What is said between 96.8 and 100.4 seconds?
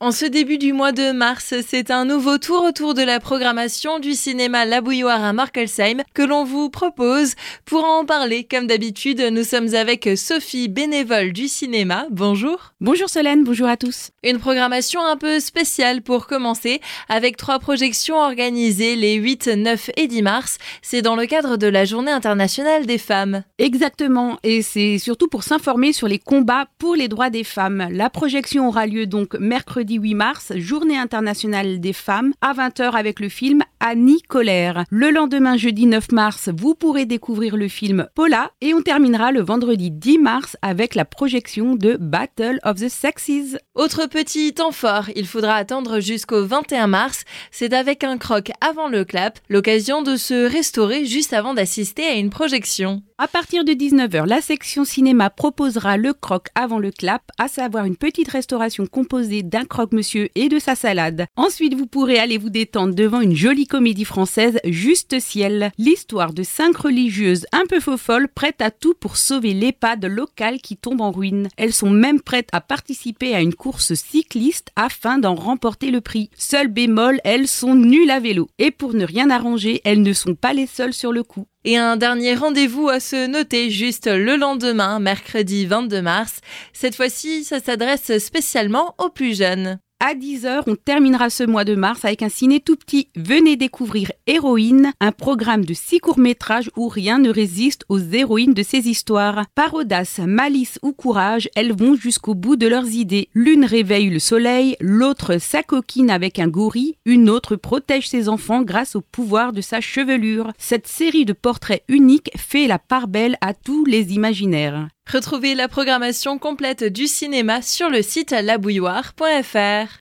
rien ne résiste aux héroïnes de ces histoires. Par audace,